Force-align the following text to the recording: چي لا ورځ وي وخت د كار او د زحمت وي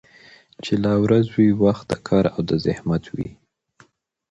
چي 0.63 0.73
لا 0.83 0.93
ورځ 1.03 1.25
وي 1.35 1.49
وخت 1.63 1.85
د 1.89 1.93
كار 2.07 2.25
او 2.33 2.41
د 2.49 2.51
زحمت 2.65 3.03
وي 3.15 3.29